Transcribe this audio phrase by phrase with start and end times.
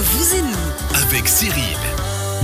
[0.00, 0.96] vous et nous.
[1.02, 1.76] avec Cyril.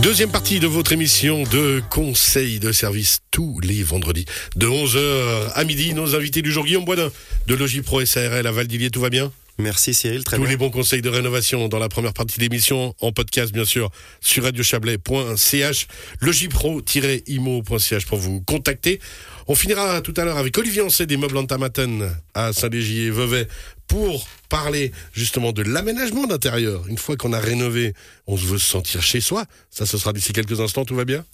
[0.00, 4.25] Deuxième partie de votre émission de conseil de service tous les vendredis
[4.56, 5.93] de 11h à midi.
[5.93, 7.11] Nos invités du jour, Guillaume Boisdin
[7.46, 9.30] de Logipro SARL à Valdilier, tout va bien?
[9.59, 10.51] Merci Cyril, très Tous bien.
[10.51, 13.91] les bons conseils de rénovation dans la première partie de l'émission, en podcast bien sûr,
[14.21, 15.86] sur radiochablais.ch,
[16.21, 18.99] logipro-imo.ch pour vous contacter.
[19.49, 23.46] On finira tout à l'heure avec Olivier Ancet des meubles Antamaten à Saint-Légier et Vevey
[23.86, 26.87] pour parler justement de l'aménagement d'intérieur.
[26.89, 27.93] Une fois qu'on a rénové,
[28.26, 29.45] on veut se sentir chez soi.
[29.71, 31.25] Ça, ce sera d'ici quelques instants, tout va bien?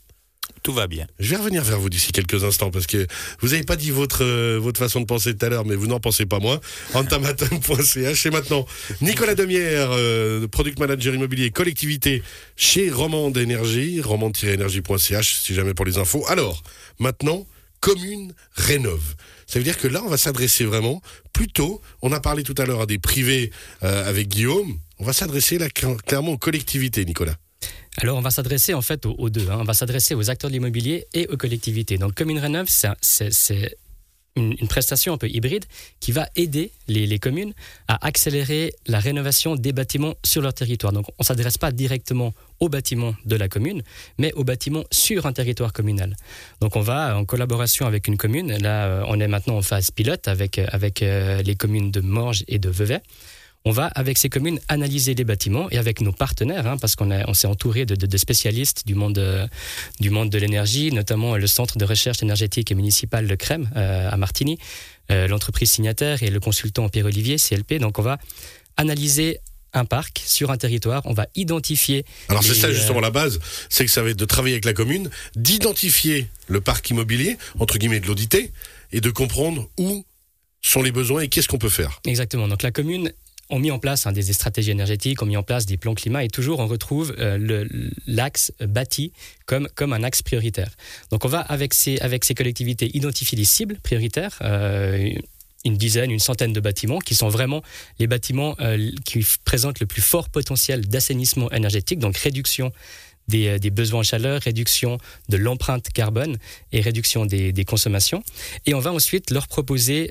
[0.62, 1.06] Tout va bien.
[1.18, 3.06] je vais revenir vers vous d'ici quelques instants parce que
[3.40, 5.86] vous n'avez pas dit votre, euh, votre façon de penser tout à l'heure, mais vous
[5.86, 6.60] n'en pensez pas moins.
[6.94, 8.26] Antamaton.ch.
[8.26, 8.66] Et maintenant,
[9.00, 12.22] Nicolas Demière, euh, product manager immobilier collectivité
[12.56, 16.24] chez Romande Énergie, romande-énergie.ch si jamais pour les infos.
[16.28, 16.62] Alors,
[16.98, 17.46] maintenant,
[17.80, 19.14] commune rénove.
[19.46, 21.00] Ça veut dire que là, on va s'adresser vraiment
[21.32, 23.50] plutôt, on a parlé tout à l'heure à des privés
[23.84, 27.36] euh, avec Guillaume, on va s'adresser là cl- clairement aux collectivités, Nicolas.
[28.00, 29.48] Alors, on va s'adresser en fait aux, deux.
[29.50, 29.58] hein.
[29.60, 31.98] On va s'adresser aux acteurs de l'immobilier et aux collectivités.
[31.98, 33.76] Donc, Commune Rénov, c'est un- c'est- c'est
[34.36, 35.64] une, une prestation un peu hybride
[35.98, 37.52] qui va aider les, les communes
[37.88, 40.92] à accélérer la rénovation des bâtiments sur leur territoire.
[40.92, 43.82] Donc, on ne s'adresse pas directement aux bâtiments de la commune,
[44.16, 46.14] mais aux bâtiments sur un territoire communal.
[46.60, 48.56] Donc, on va en collaboration avec une commune.
[48.58, 52.44] Là, euh, on est maintenant en phase pilote avec, avec euh, les communes de Morges
[52.46, 53.00] et de Vevey.
[53.68, 57.10] On va, avec ces communes, analyser les bâtiments et avec nos partenaires, hein, parce qu'on
[57.10, 59.46] on s'est entouré de, de- de spécialistes du monde, euh,
[60.00, 64.08] du monde de l'énergie, notamment le Centre de recherche énergétique et municipale de Crème euh,
[64.10, 64.58] à Martigny,
[65.10, 67.74] euh, l'entreprise signataire et le consultant Pierre-Olivier, CLP.
[67.78, 68.16] Donc, on va
[68.78, 69.38] analyser
[69.74, 72.06] un parc sur un territoire, on va identifier.
[72.30, 73.38] Alors c'est ça euh, justement la base,
[73.68, 77.76] c'est que ça va être de travailler avec la commune, d'identifier le parc immobilier, entre
[77.76, 78.50] guillemets de l'auditer,
[78.92, 80.06] et de comprendre où
[80.62, 82.00] sont les besoins et qu'est-ce qu'on peut faire.
[82.06, 82.48] Exactement.
[82.48, 83.12] Donc la commune
[83.50, 86.24] ont mis en place hein, des, stratégies énergétiques, ont mis en place des plans climat
[86.24, 87.66] et toujours on retrouve euh,
[88.06, 89.12] l'axe bâti
[89.46, 90.70] comme, comme un axe prioritaire.
[91.10, 94.38] Donc on va avec ces, avec ces collectivités identifier des cibles prioritaires.
[94.42, 95.10] euh,
[95.64, 97.62] une dizaine, une centaine de bâtiments qui sont vraiment
[97.98, 102.72] les bâtiments euh, qui présentent le plus fort potentiel d'assainissement énergétique, donc réduction
[103.26, 104.98] des, besoins en chaleur, réduction
[105.28, 106.38] de l'empreinte carbone
[106.72, 108.22] et réduction des, consommations.
[108.64, 110.10] Et on va ensuite leur proposer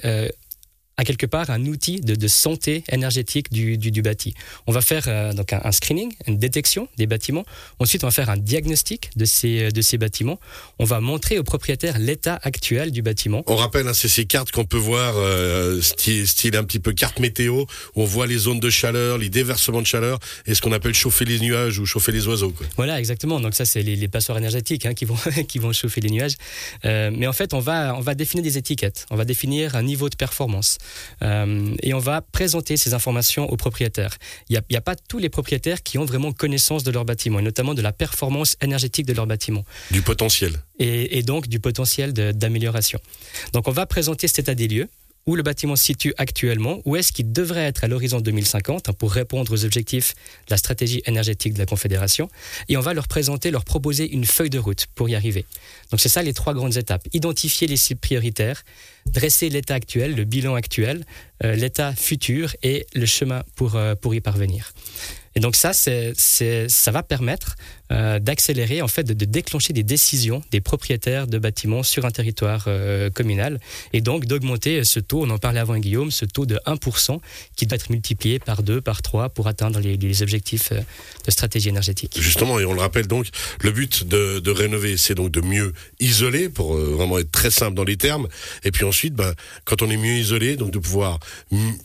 [0.98, 4.34] à quelque part un outil de, de santé énergétique du, du, du bâti.
[4.66, 7.46] On va faire euh, donc un, un screening, une détection des bâtiments.
[7.78, 10.40] Ensuite, on va faire un diagnostic de ces, de ces bâtiments.
[10.80, 13.44] On va montrer aux propriétaires l'état actuel du bâtiment.
[13.46, 16.94] On rappelle, hein, c'est ces cartes qu'on peut voir, euh, style, style un petit peu
[16.94, 17.66] carte météo,
[17.96, 20.96] où on voit les zones de chaleur, les déversements de chaleur, et ce qu'on appelle
[20.96, 22.52] chauffer les nuages ou chauffer les oiseaux.
[22.52, 22.66] Quoi.
[22.76, 23.40] Voilà, exactement.
[23.40, 26.36] Donc ça, c'est les, les passoires énergétiques hein, qui, vont, qui vont chauffer les nuages.
[26.86, 29.06] Euh, mais en fait, on va, on va définir des étiquettes.
[29.12, 30.80] On va définir un niveau de performance.
[31.22, 34.18] Euh, et on va présenter ces informations aux propriétaires.
[34.50, 37.44] Il n'y a, pas tous les propriétaires qui ont vraiment connaissance de leur bâtiment, et
[37.44, 39.64] notamment de la performance énergétique de leur bâtiment.
[39.92, 40.54] Du potentiel.
[40.80, 43.00] et, et donc du potentiel d'amélioration.
[43.54, 44.88] Donc on va présenter cet état des lieux,
[45.28, 48.94] où le bâtiment se situe actuellement, où est-ce qu'il devrait être à l'horizon 2050 hein,
[48.94, 50.16] pour répondre aux objectifs
[50.48, 52.30] de la stratégie énergétique de la Confédération,
[52.70, 55.46] et on va leur présenter, leur proposer une feuille de route pour y arriver.
[55.92, 57.06] Donc c'est ça les trois grandes étapes.
[57.14, 58.64] Identifier les cibles prioritaires,
[59.08, 61.06] dresser l'état actuel, le bilan actuel,
[61.44, 64.74] euh, l'état futur et le chemin pour, euh, pour y parvenir.
[65.36, 66.16] Et donc ça, c'est,
[66.68, 67.58] ça va permettre
[67.92, 72.68] euh, d'accélérer, en fait, de, déclencher des décisions des propriétaires de bâtiments sur un territoire
[73.14, 73.60] communal,
[73.94, 77.20] et donc d'augmenter ce taux, on en parlait avant Guillaume, ce taux de 1%
[77.56, 82.18] qui doit être multiplié par 2, par 3 pour atteindre les, objectifs de stratégie énergétique.
[82.20, 83.28] Justement, et on le rappelle donc,
[83.62, 87.76] le but de, de rénover, c'est donc de mieux isoler, pour vraiment être très simple
[87.76, 88.28] dans les termes.
[88.64, 89.34] Et puis ensuite, bah,
[89.66, 91.20] quand on est mieux isolé, donc de pouvoir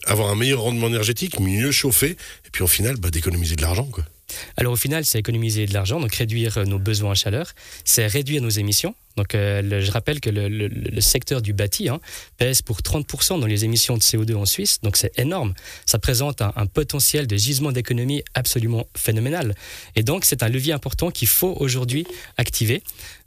[0.06, 2.10] avoir un meilleur rendement énergétique, mieux chauffer,
[2.46, 3.88] et puis au final, bah, d'économiser de l'argent.
[4.56, 7.52] Alors au final, c'est économiser de l'argent, donc réduire euh, nos besoins en chaleur,
[7.84, 8.94] c'est réduire nos émissions.
[9.16, 12.00] Donc euh, je rappelle que le, secteur du bâti hein,
[12.38, 15.54] pèse pour 30% dans les émissions de CO2 en Suisse, donc c'est énorme.
[15.86, 19.54] Ça présente un, potentiel de gisement d'économie absolument phénoménal.
[19.96, 22.06] Et donc c'est un levier important qu'il faut aujourd'hui
[22.36, 22.82] activer.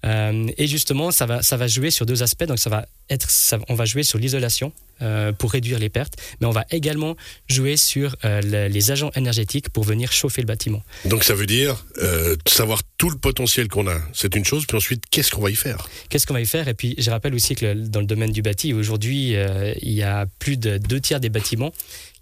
[0.06, 2.46] Euh, et justement, ça va, ça va jouer sur deux aspects.
[2.46, 3.28] Donc ça va être,
[3.70, 4.72] on va jouer sur l'isolation
[5.02, 7.16] euh, pour réduire les pertes, mais on va également
[7.50, 10.82] jouer sur euh, le- les agents énergétiques pour venir chauffer le bâtiment.
[11.06, 14.78] Donc ça veut dire euh, savoir tout le potentiel qu'on a, c'est une chose, puis
[14.78, 15.90] ensuite, qu'est-ce qu'on va y faire?
[16.10, 16.68] Qu'est-ce qu'on va y faire?
[16.68, 19.36] Et puis, je rappelle aussi que dans le domaine du bâti, aujourd'hui,
[19.82, 21.72] il y a plus de deux tiers des bâtiments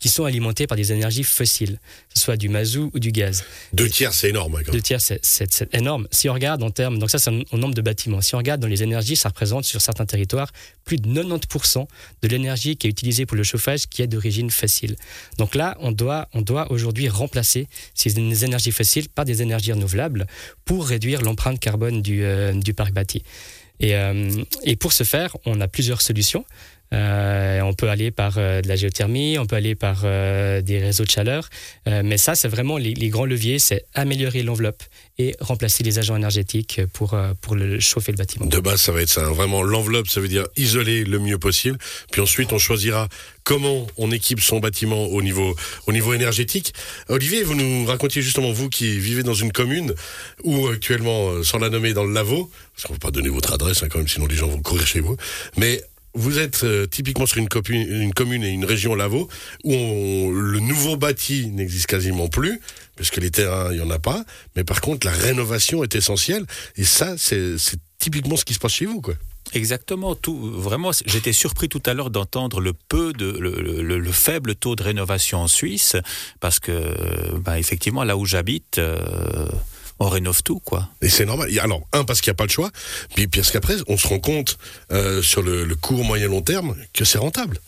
[0.03, 1.79] qui sont alimentés par des énergies fossiles,
[2.09, 3.45] que ce soit du mazout ou du gaz.
[3.71, 4.57] Deux tiers, c'est énorme.
[4.57, 6.09] Hein, Deux tiers, c'est énorme.
[6.11, 8.59] Si on regarde en termes, donc ça c'est au nombre de bâtiments, si on regarde
[8.59, 10.51] dans les énergies, ça représente sur certains territoires
[10.83, 11.87] plus de 90%
[12.21, 14.97] de l'énergie qui est utilisée pour le chauffage qui est d'origine fossile.
[15.37, 20.27] Donc là, on doit, on doit aujourd'hui remplacer ces énergies fossiles par des énergies renouvelables
[20.65, 23.23] pour réduire l'empreinte carbone du, euh, du parc bâti.
[23.79, 26.45] Et, euh, et, pour ce faire, on a plusieurs solutions.
[26.93, 30.79] Euh, on peut aller par euh, de la géothermie, on peut aller par euh, des
[30.79, 31.49] réseaux de chaleur,
[31.85, 34.83] mais ça, c'est vraiment les, grands leviers, c'est améliorer l'enveloppe
[35.17, 38.45] et remplacer les agents énergétiques pour, pour chauffer le bâtiment.
[38.45, 39.25] De base, ça va être ça.
[39.25, 39.31] Hein.
[39.31, 41.77] Vraiment, l'enveloppe, ça veut dire isoler le mieux possible.
[42.11, 43.07] Puis ensuite, on choisira
[43.43, 45.55] comment on équipe son bâtiment au niveau,
[45.87, 46.73] au niveau énergétique.
[47.09, 49.93] Olivier, vous nous racontiez justement, vous qui vivez dans une commune
[50.43, 53.53] ou actuellement, sans la nommer, dans le Lavaux, parce qu'on ne va pas donner votre
[53.53, 55.17] adresse hein, quand même, sinon les gens vont courir chez vous,
[55.57, 59.27] mais vous êtes euh, typiquement sur une, une, commune et une région Lavaux
[59.63, 62.59] où le nouveau bâti n'existe quasiment plus,
[62.95, 64.23] parce que les terrains, il n'y en a pas.
[64.55, 66.45] Mais par contre, la rénovation est essentielle.
[66.75, 67.55] Et ça, c'est
[67.99, 69.15] typiquement ce qui se passe chez vous, quoi.
[69.53, 70.17] Exactement.
[70.25, 75.47] Vraiment, j'étais surpris tout à l'heure d'entendre le peu le, faible taux de rénovation en
[75.47, 75.95] Suisse,
[76.39, 78.77] parce que, bah, effectivement, là où j'habite.
[78.77, 79.47] Euh,
[80.03, 80.89] on rénove tout, quoi.
[81.01, 81.49] Et c'est normal.
[81.59, 82.71] Alors, un, parce qu'il n'y a pas de choix,
[83.15, 84.57] puis parce qu'après, on se rend compte
[84.91, 87.59] euh, sur le, court, moyen, long terme que c'est rentable.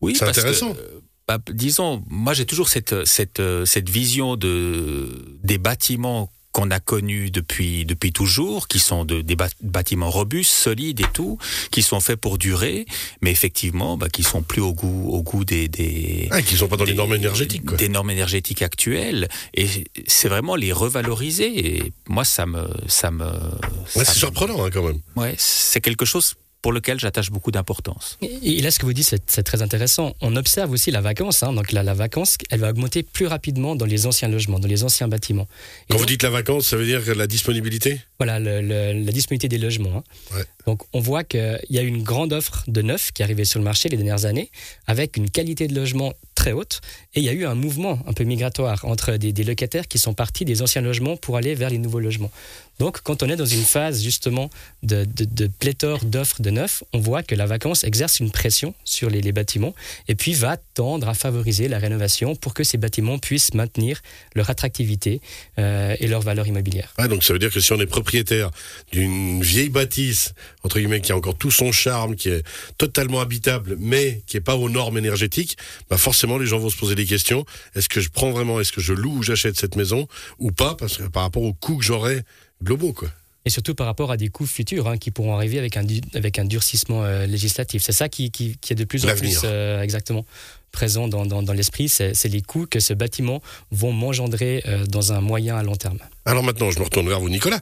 [0.00, 0.74] Oui, c'est intéressant.
[0.78, 6.80] Euh, bah, disons, moi j'ai toujours cette, cette, cette vision de, des bâtiments qu'on a
[6.80, 11.38] connus depuis depuis toujours, qui sont de, des bâtiments robustes, solides et tout,
[11.70, 12.84] qui sont faits pour durer,
[13.22, 16.68] mais effectivement, bah, qui sont plus au goût au goût des des ah, qui sont
[16.68, 17.78] pas dans les normes énergétiques, quoi.
[17.78, 19.28] des normes énergétiques actuelles.
[19.54, 19.68] Et
[20.06, 21.76] c'est vraiment les revaloriser.
[21.76, 23.24] Et moi, ça me ça me.
[23.96, 25.00] Ouais, c'est surprenant hein, quand même.
[25.16, 28.18] Ouais, c'est quelque chose pour lequel j'attache beaucoup d'importance.
[28.20, 30.14] Et là, ce que vous dites, c'est très intéressant.
[30.20, 31.42] On observe aussi la vacance.
[31.42, 31.52] Hein.
[31.52, 34.84] donc la, la, vacance, elle va augmenter plus rapidement dans les anciens logements, dans les
[34.84, 35.48] anciens bâtiments.
[35.88, 38.00] Quand vous dites la vacance, ça veut dire la disponibilité?
[38.18, 39.98] Voilà, la disponibilité des logements.
[39.98, 40.36] Hein.
[40.36, 40.44] Ouais.
[40.66, 43.58] Donc on voit qu'il y a une grande offre de neuf qui est arrivée sur
[43.58, 44.50] le marché les dernières années,
[44.86, 46.80] avec une qualité de logement très haute.
[47.14, 49.98] Et il y a eu un mouvement un peu migratoire entre des, des locataires qui
[49.98, 52.30] sont partis des anciens logements pour aller vers les nouveaux logements.
[52.80, 54.48] Donc, quand on est dans une phase justement
[54.82, 55.06] de,
[55.58, 59.74] pléthore d'offres de neuf, on voit que la vacance exerce une pression sur les, bâtiments
[60.08, 64.00] et puis va tendre à favoriser la rénovation pour que ces bâtiments puissent maintenir
[64.34, 65.20] leur attractivité
[65.58, 66.94] euh, et leur valeur immobilière.
[66.96, 68.50] Ah, donc ça veut dire que si on est propriétaire
[68.92, 70.32] d'une vieille bâtisse,
[70.64, 72.42] entre guillemets, qui a encore tout son charme, qui est
[72.78, 75.58] totalement habitable, mais qui n'est pas aux normes énergétiques,
[75.90, 77.44] bah forcément les gens vont se poser des questions.
[77.74, 80.74] Est-ce que je prends vraiment, est-ce que je loue ou j'achète cette maison ou pas,
[80.76, 82.22] parce que par rapport au coût que j'aurai
[82.62, 83.08] globaux, quoi.
[83.46, 85.84] Et surtout par rapport à des coûts futurs hein, qui pourront arriver avec un,
[86.14, 87.82] avec un durcissement euh, législatif.
[87.82, 90.26] C'est ça qui, qui, est de plus en plus euh, exactement
[90.72, 91.88] présent dans, dans, l'esprit.
[91.88, 93.40] C'est les coûts que ce bâtiment
[93.70, 95.98] vont m'engendrer euh, dans un moyen à long terme.
[96.26, 97.60] Alors maintenant, je me retourne vers vous, Nicolas.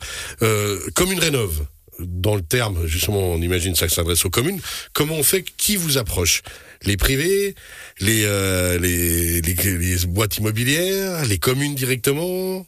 [0.95, 1.65] comme une rénove,
[2.01, 4.61] dans le terme, justement, on imagine ça s'adresse aux communes.
[4.93, 6.43] Comment on fait Qui vous approche?
[6.83, 7.55] Les privés
[8.01, 8.23] les,
[8.79, 12.67] les, les, les boîtes immobilières Les communes directement?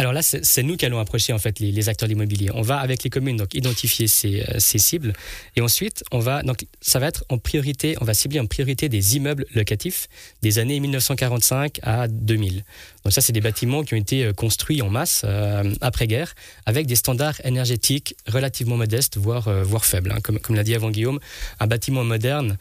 [0.00, 2.50] Alors là, c'est nous qui allons approcher en fait les, acteurs de l'immobilier.
[2.54, 5.12] On va avec les communes donc identifier ces, euh, ces, cibles
[5.56, 8.88] et ensuite on va donc ça va être en priorité, on va cibler en priorité
[8.88, 10.08] des immeubles locatifs
[10.40, 12.64] des années 1945 à 2000.
[13.04, 16.86] Donc ça, c'est des bâtiments qui ont été euh, construits en masse euh, après-guerre avec
[16.86, 20.12] des standards énergétiques relativement modestes, voire, voire faibles.
[20.12, 20.20] Hein.
[20.22, 21.20] Comme, comme l'a dit avant Guillaume,
[21.58, 22.56] un bâtiment moderne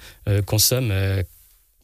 [0.45, 0.91] consomme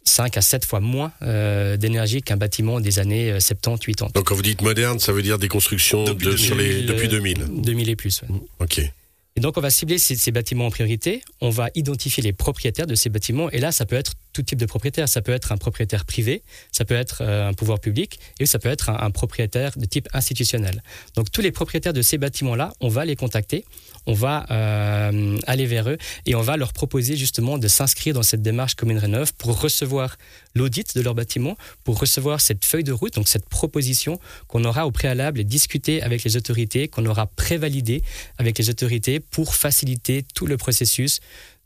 [0.05, 4.03] 5 à 7 fois moins euh, d'énergie qu'un bâtiment des années 70-80.
[4.03, 6.55] Euh, Donc quand vous dites moderne, ça veut dire des constructions depuis, de, 2000, sur
[6.55, 8.21] les, depuis 2000 2000 et plus.
[8.59, 8.79] Ok.
[8.79, 12.87] Et donc on va cibler ces, ces, bâtiments en priorité, on va identifier les propriétaires
[12.87, 15.53] de ces bâtiments, et là ça peut être tout type de propriétaire, ça peut être
[15.53, 19.09] un propriétaire privé, ça peut être euh, un pouvoir public, et ça peut être un,
[19.11, 20.83] propriétaire de type institutionnel.
[21.15, 23.63] Donc tous les propriétaires de ces bâtiments-là, on va les contacter,
[24.07, 28.23] on va euh, aller vers eux et on va leur proposer justement de s'inscrire dans
[28.23, 30.17] cette démarche commune Rénov pour recevoir
[30.53, 34.85] l'audit de leur bâtiment, pour recevoir cette feuille de route, donc cette proposition qu'on aura
[34.85, 38.03] au préalable et discuter avec les autorités, qu'on aura prévalidé
[38.37, 41.21] avec les autorités pour faciliter tout le processus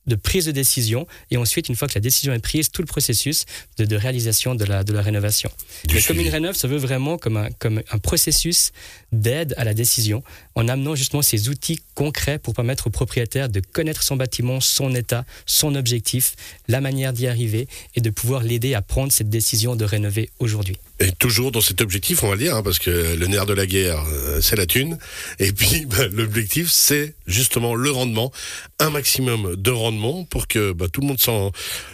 [0.08, 2.88] de prise de décision et ensuite, une fois que la décision est prise, tout le
[2.88, 3.46] processus
[3.77, 5.50] de, réalisation de la, de la rénovation.
[5.94, 8.72] La commune rénov se veut vraiment comme un, comme un processus
[9.12, 10.24] d'aide à la décision
[10.56, 14.94] en amenant justement ces outils concrets pour permettre au propriétaire de connaître son bâtiment, son
[14.96, 16.36] état, son objectif,
[16.68, 20.77] la manière d'y arriver et de pouvoir l'aider à prendre cette décision de rénover aujourd'hui.
[21.01, 23.65] Et toujours dans cet objectif, on va dire, hein, parce que le nerf de la
[23.65, 24.98] guerre, euh, c'est la thune.
[25.39, 28.32] Et puis, bah, l'objectif, c'est justement le rendement,
[28.79, 31.20] un maximum de rendement pour que bah, tout le monde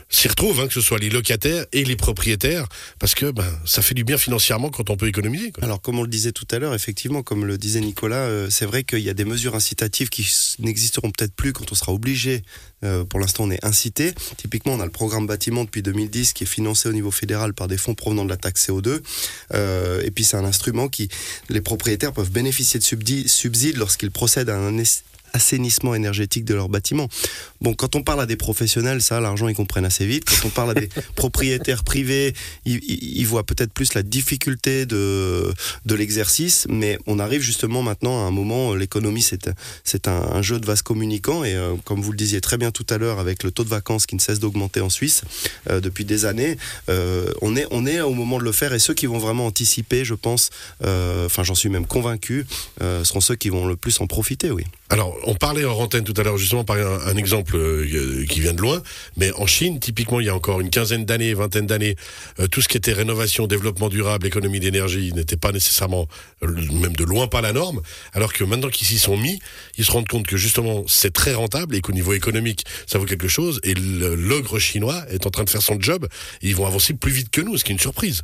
[0.10, 2.68] s'y retrouve, hein, que ce soit les locataires et les propriétaires,
[3.00, 5.52] parce que bah, ça fait du bien financièrement quand on peut économiser.
[5.62, 8.66] Alors, comme on le disait tout à l'heure, effectivement, comme le disait Nicolas, euh, c'est
[8.66, 12.44] vrai qu'il y a des mesures incitatives qui n'existeront peut-être plus quand on sera obligé.
[12.84, 14.14] Euh, pour l'instant, on est incité.
[14.38, 17.68] Typiquement, on a le programme bâtiment depuis 2010 qui est financé au niveau fédéral par
[17.68, 19.02] des fonds provenant de la taxe CO2
[19.54, 21.10] euh, et puis c'est un instrument qui
[21.50, 22.84] les propriétaires peuvent bénéficier de
[23.28, 24.78] subsides lorsqu'ils procèdent à un
[25.36, 27.10] assainissement énergétique de leur bâtiment.
[27.62, 30.24] Bon, quand on parle à des professionnels, ça, l'argent, ils comprennent assez vite.
[30.26, 32.34] Quand on parle à des propriétaires privés,
[32.66, 35.54] ils, voient peut-être plus la difficulté de,
[35.86, 39.50] de l'exercice, mais on arrive justement maintenant à un moment, l'économie, c'est,
[39.84, 42.86] c'est un, jeu de vase communicant, et euh, comme vous le disiez très bien tout
[42.90, 45.24] à l'heure, avec le taux de vacances qui ne cesse d'augmenter en Suisse
[45.70, 46.58] euh, depuis des années,
[46.90, 49.48] euh, on, est, on est au moment de le faire, et ceux qui vont vraiment
[49.48, 50.50] anticiper, je pense,
[50.82, 52.46] enfin j'en suis même convaincu,
[53.04, 54.64] seront ceux qui vont le plus en profiter, oui.
[54.90, 58.54] Alors, on parlait en antenne tout à l'heure justement par un, exemple euh, qui vient
[58.54, 58.82] de loin,
[59.18, 61.96] mais en Chine, typiquement, il y a encore une quinzaine d'années, vingtaine d'années,
[62.40, 66.08] euh, tout ce qui était rénovation, développement durable, économie d'énergie n'était pas nécessairement,
[66.44, 67.82] euh, même de loin pas la norme,
[68.14, 69.40] alors que maintenant qu'ils s'y sont mis,
[69.78, 73.06] ils se rendent compte que justement c'est très rentable et qu'au niveau économique, ça vaut
[73.06, 76.08] quelque chose, et l'ogre chinois est en train de faire son job,
[76.42, 78.24] et ils vont avancer plus vite que nous, ce qui est une surprise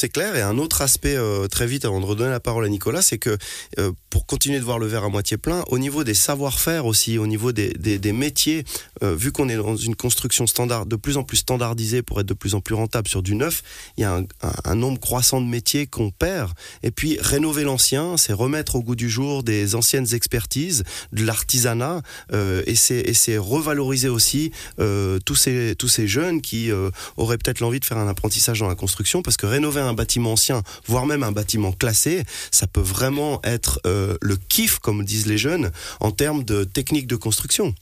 [0.00, 0.34] c'est clair.
[0.34, 3.18] Et un autre aspect euh, très vite avant de redonner la parole à Nicolas, c'est
[3.18, 3.36] que
[3.78, 7.18] euh, pour continuer de voir le verre à moitié plein, au niveau des savoir-faire aussi,
[7.18, 8.64] au niveau des, métiers,
[9.02, 12.26] euh, vu qu'on est dans une construction standard, de plus en plus standardisée pour être
[12.26, 13.62] de plus en plus rentable sur du neuf,
[13.98, 14.24] il y a un,
[14.64, 16.52] un, nombre croissant de métiers qu'on perd.
[16.82, 22.00] Et puis rénover l'ancien, c'est remettre au goût du jour des anciennes expertises, de l'artisanat,
[22.32, 26.70] et c'est revaloriser aussi tous ces tous ces jeunes qui
[27.16, 30.32] auraient peut-être l'envie de faire un apprentissage dans la construction, parce que rénover un bâtiment
[30.32, 35.26] ancien, voire même un bâtiment classé, ça peut vraiment être euh, le kiff, comme disent
[35.26, 35.70] les jeunes,
[36.00, 37.74] en termes de technique de construction.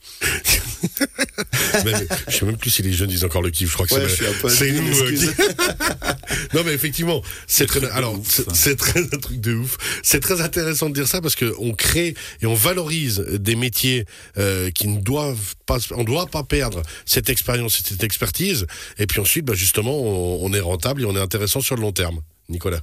[1.85, 1.93] mais,
[2.27, 3.69] je sais même plus si les jeunes disent encore le kiff.
[3.69, 5.01] Je crois que c'est nous.
[5.01, 5.11] Euh,
[6.53, 7.87] non, mais effectivement, c'est très.
[7.91, 8.19] Alors,
[8.53, 9.77] c'est très un truc de ouf.
[10.03, 14.05] C'est très intéressant de dire ça parce que on crée et on valorise des métiers
[14.37, 15.77] euh, qui ne doivent pas.
[15.95, 18.65] On doit pas perdre cette expérience, cette expertise.
[18.97, 21.91] Et puis ensuite, bah, justement, on est rentable et on est intéressant sur le long
[21.91, 22.81] terme Nicolas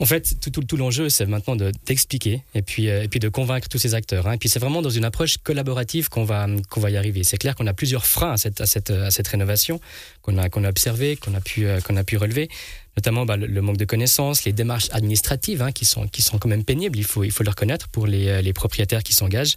[0.00, 3.68] en fait, tout, tout, l'enjeu, c'est maintenant d'expliquer et, puis, euh, et puis de convaincre
[3.68, 4.26] tous ces acteurs.
[4.26, 4.32] Hein.
[4.32, 7.22] Et puis c'est vraiment dans une approche collaborative qu'on va, va y arriver.
[7.22, 9.80] C'est clair qu'on a plusieurs freins à cette, à cette, à cette rénovation
[10.22, 12.48] qu'on a, qu'on a observé, qu'on a, pu, euh, a pu relever,
[12.96, 16.48] notamment bah, le, manque de connaissances, les démarches administratives hein, qui, sont, qui sont quand
[16.48, 19.56] même pénibles, il faut, il faut le reconnaître pour les, euh, les propriétaires qui s'engagent,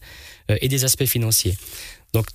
[0.62, 1.58] et des aspects financiers.
[2.14, 2.28] Donc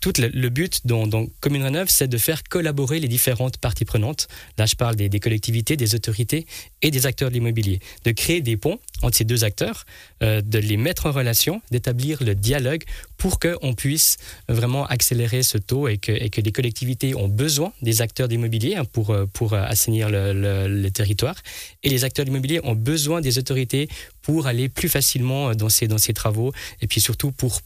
[0.00, 1.08] tout le, but dans,
[1.40, 4.28] Commune Rénov, c'est de faire collaborer les différentes parties prenantes.
[4.56, 6.46] Là, je parle des, collectivités, des autorités
[6.82, 7.80] et des acteurs de l'immobilier.
[8.04, 9.86] De créer des ponts entre ces deux acteurs,
[10.22, 12.84] euh, de les mettre en relation, d'établir le dialogue
[13.16, 14.16] pour qu'on puisse
[14.48, 19.10] vraiment accélérer ce taux et que, les collectivités ont besoin des acteurs d'immobilier hein, pour,
[19.10, 21.36] euh, pour assainir le, territoire.
[21.82, 23.88] Et les acteurs d'immobilier ont besoin des autorités
[24.22, 27.60] pour aller plus facilement dans ces, dans travaux et puis surtout pour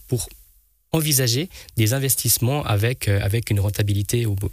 [0.92, 4.50] envisager des investissements avec, euh, avec une rentabilité au bout.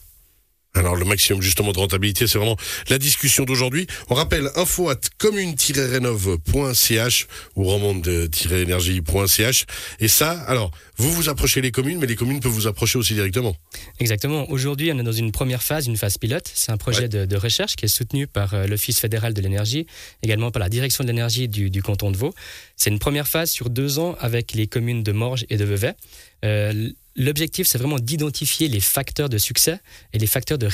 [0.75, 2.55] Alors le maximum justement de rentabilité, c'est vraiment
[2.89, 3.88] la discussion d'aujourd'hui.
[4.09, 9.65] On rappelle info at commune-rénov.ch ou remonte-énergie.ch.
[9.99, 13.15] Et ça, alors, vous vous approchez les communes, mais les communes peuvent vous approcher aussi
[13.15, 13.55] directement.
[13.99, 14.49] Exactement.
[14.51, 16.49] Aujourd'hui, on est dans une première phase, une phase pilote.
[16.53, 19.88] C'est un projet de, recherche qui est soutenu par euh, l'Office fédéral de l'énergie,
[20.21, 22.33] également par la direction de l'énergie du, du canton de Vaud.
[22.75, 25.95] C'est une première phase sur deux ans avec les communes de Morges et de Vevey.
[26.45, 29.79] Euh, l'objectif, c'est vraiment d'identifier les facteurs de succès
[30.13, 30.67] et les facteurs de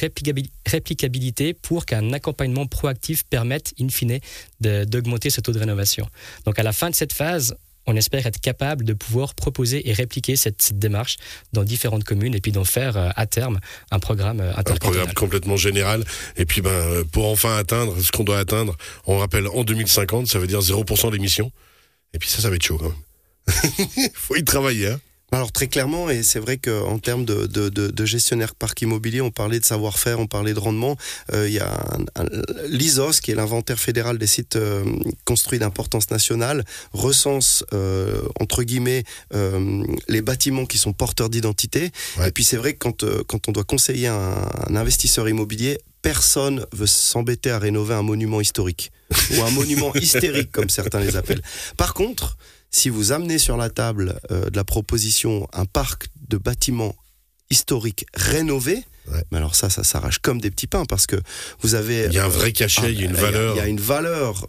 [0.65, 4.19] réplicabilité pour qu'un accompagnement proactif permette, in fine,
[4.61, 6.07] d'augmenter ce taux de rénovation.
[6.45, 9.93] Donc, à la fin de cette phase, on espère être capable de pouvoir proposer et
[9.93, 11.17] répliquer cette, démarche
[11.53, 13.59] dans différentes communes et puis d'en faire euh, à terme
[13.91, 16.03] un programme euh, Un programme complètement général.
[16.35, 18.75] Et puis ben, pour enfin atteindre ce qu'on doit atteindre,
[19.05, 21.51] on rappelle en 2050, ça veut dire 0% d'émissions.
[22.13, 24.09] Et puis ça, ça va être chaud quand même.
[24.13, 24.87] faut y travailler.
[24.87, 24.99] Hein
[25.35, 29.31] alors très clairement, et c'est vrai qu'en termes de, de, de, gestionnaire parc immobilier, on
[29.31, 30.95] parlait de savoir-faire, on parlait de rendement.
[31.33, 31.97] Euh, il y a
[32.67, 34.85] l'ISOS, qui est l'inventaire fédéral des sites euh,
[35.25, 36.63] construits d'importance nationale,
[36.93, 39.03] recense euh, entre guillemets
[40.07, 41.91] les bâtiments qui sont porteurs d'identité.
[42.25, 46.65] Et puis c'est vrai que quand, quand on doit conseiller un, un investisseur immobilier, personne
[46.71, 48.91] veut s'embêter à rénover un monument historique
[49.31, 51.41] ou un monument hystérique comme certains les appellent.
[51.77, 52.37] Par contre,
[52.75, 56.93] si vous amenez sur la table euh, de la proposition un parc de bâtiments
[57.49, 58.83] historiques rénovés,
[59.31, 61.15] Mais alors ça, ça s'arrache comme des petits pains parce que
[61.61, 62.05] vous avez.
[62.05, 63.55] Il y a un vrai cachet, il y a une valeur.
[63.55, 64.45] Il y a une valeur,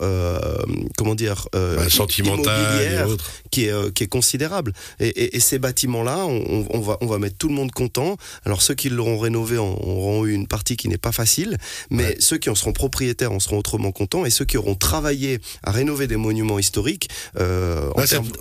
[0.96, 3.16] comment dire, bah, sentimentale et
[3.50, 4.72] qui est qui est considérable.
[5.00, 8.16] Et, ces bâtiments-là, on, va on va mettre tout le monde content.
[8.44, 11.56] Alors ceux qui l'auront rénové auront eu une partie qui n'est pas facile,
[11.90, 15.40] mais ceux qui en seront propriétaires en seront autrement contents et ceux qui auront travaillé
[15.62, 17.08] à rénover des monuments historiques,
[17.38, 17.90] euh,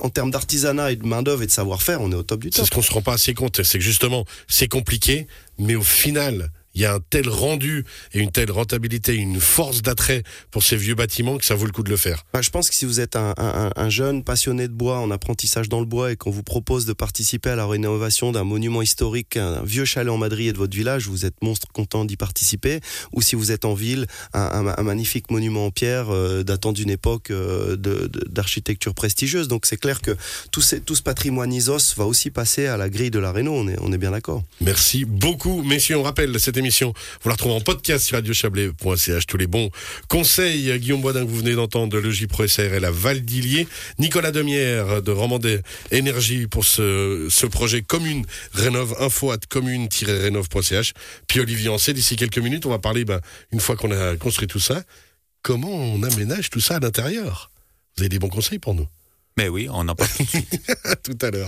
[0.01, 2.65] en, termes, d'artisanat et de main-d'œuvre et de savoir-faire, on est au top du top.
[2.65, 5.81] C'est ce qu'on se rend pas assez compte, c'est que justement, c'est compliqué, mais au
[5.81, 10.63] final, il y a un tel rendu et une telle rentabilité, une force d'attrait pour
[10.63, 12.25] ces vieux bâtiments que ça vaut le coup de le faire.
[12.33, 15.79] Bah, je pense que si vous êtes un, jeune passionné de bois, en apprentissage dans
[15.79, 19.63] le bois, et qu'on vous propose de participer à la rénovation d'un monument historique, un
[19.63, 22.81] vieux chalet en Madrid et de votre village, vous êtes monstre content d'y participer.
[23.13, 27.31] Ou si vous êtes en ville, un, magnifique monument en pierre euh, datant d'une époque
[27.31, 29.47] euh, d'architecture prestigieuse.
[29.47, 30.11] Donc c'est clair que
[30.51, 33.67] tout, tout, ce patrimoine ISOS va aussi passer à la grille de la réno, on
[33.67, 34.43] est, on est bien d'accord.
[34.59, 35.97] Merci beaucoup, messieurs.
[35.97, 39.27] On rappelle cette émission vous la retrouvez en podcast sur radiochablais.ch.
[39.27, 39.69] Tous les bons
[40.07, 40.77] conseils.
[40.79, 43.67] Guillaume Boisdin que vous venez d'entendre de Logis Pro SRL à Valdilier.
[43.99, 50.93] Nicolas Demière de Romandais Énergie pour ce, ce projet commune rénove info at commune-rénove.ch.
[51.27, 54.47] Puis Olivier Ancet, d'ici quelques minutes, on va parler, ben, une fois qu'on a construit
[54.47, 54.83] tout ça,
[55.41, 57.51] comment on aménage tout ça à l'intérieur.
[57.95, 58.87] Vous avez des bons conseils pour nous
[59.37, 60.61] Mais oui, on en parle tout de suite.
[61.03, 61.43] tout à l'heure.